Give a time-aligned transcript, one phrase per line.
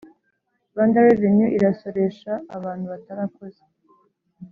[0.71, 3.63] Rwanda revenue irasoresha abantu batarakoze